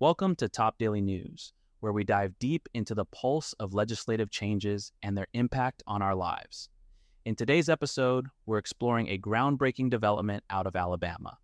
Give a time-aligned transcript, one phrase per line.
[0.00, 4.92] Welcome to Top Daily News, where we dive deep into the pulse of legislative changes
[5.02, 6.68] and their impact on our lives.
[7.24, 11.36] In today's episode, we're exploring a groundbreaking development out of Alabama,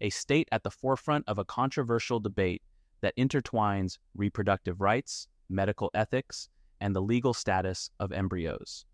[0.00, 2.62] a state at the forefront of a controversial debate
[3.02, 6.48] that intertwines reproductive rights, medical ethics,
[6.80, 8.86] and the legal status of embryos.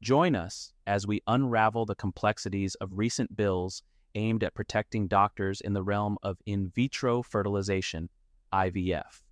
[0.00, 3.82] Join us as we unravel the complexities of recent bills
[4.14, 8.08] aimed at protecting doctors in the realm of in vitro fertilization
[8.52, 9.22] IVF,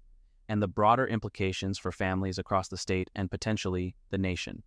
[0.48, 4.62] and the broader implications for families across the state and potentially the nation.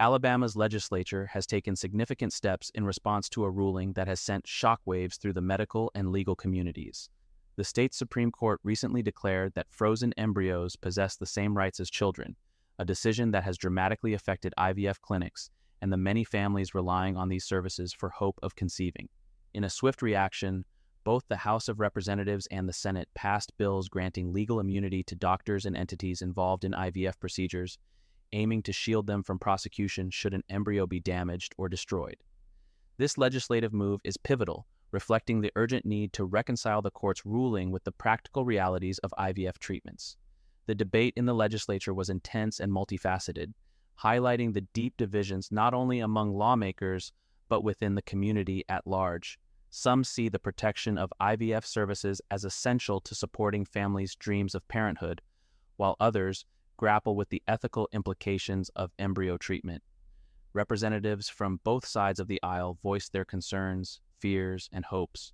[0.00, 5.16] Alabama's legislature has taken significant steps in response to a ruling that has sent shockwaves
[5.16, 7.08] through the medical and legal communities.
[7.54, 12.34] The state Supreme Court recently declared that frozen embryos possess the same rights as children,
[12.78, 15.50] a decision that has dramatically affected IVF clinics
[15.82, 19.08] and the many families relying on these services for hope of conceiving.
[19.52, 20.64] In a swift reaction,
[21.04, 25.66] both the House of Representatives and the Senate passed bills granting legal immunity to doctors
[25.66, 27.78] and entities involved in IVF procedures,
[28.32, 32.16] aiming to shield them from prosecution should an embryo be damaged or destroyed.
[32.98, 37.84] This legislative move is pivotal, reflecting the urgent need to reconcile the court's ruling with
[37.84, 40.16] the practical realities of IVF treatments.
[40.66, 43.52] The debate in the legislature was intense and multifaceted,
[44.00, 47.12] highlighting the deep divisions not only among lawmakers,
[47.48, 49.38] but within the community at large.
[49.74, 55.22] Some see the protection of IVF services as essential to supporting families' dreams of parenthood,
[55.78, 56.44] while others
[56.76, 59.82] grapple with the ethical implications of embryo treatment.
[60.52, 65.32] Representatives from both sides of the aisle voiced their concerns, fears, and hopes.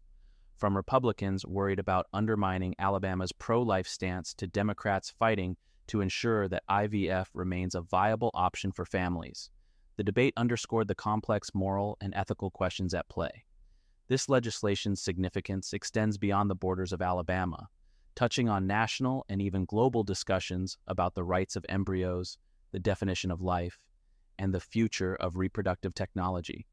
[0.56, 5.56] From Republicans worried about undermining Alabama's pro life stance to Democrats fighting
[5.88, 9.50] to ensure that IVF remains a viable option for families.
[9.96, 13.44] The debate underscored the complex moral and ethical questions at play.
[14.08, 17.68] This legislation's significance extends beyond the borders of Alabama,
[18.14, 22.38] touching on national and even global discussions about the rights of embryos,
[22.72, 23.78] the definition of life,
[24.38, 26.66] and the future of reproductive technology.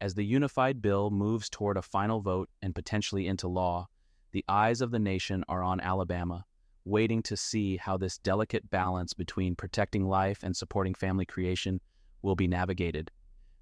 [0.00, 3.88] As the unified bill moves toward a final vote and potentially into law,
[4.32, 6.46] the eyes of the nation are on Alabama,
[6.84, 11.80] waiting to see how this delicate balance between protecting life and supporting family creation
[12.22, 13.10] will be navigated.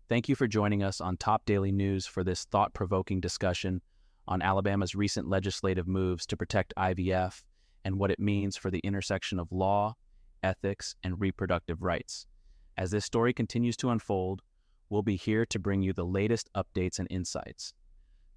[0.09, 3.83] Thank you for joining us on Top Daily News for this thought provoking discussion
[4.29, 7.43] on Alabama's recent legislative moves to protect IVF
[7.85, 9.97] and what it means for the intersection of law,
[10.45, 12.29] ethics, and reproductive rights.
[12.77, 14.43] As this story continues to unfold,
[14.91, 17.75] we'll be here to bring you the latest updates and insights.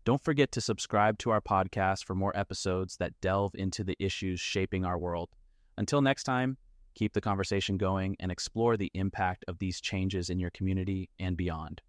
[0.06, 4.40] Don't forget to subscribe to our podcast for more episodes that delve into the issues
[4.40, 5.30] shaping our world.
[5.78, 6.57] Until next time,
[6.99, 11.37] keep the conversation going, and explore the impact of these changes in your community and
[11.37, 11.81] beyond.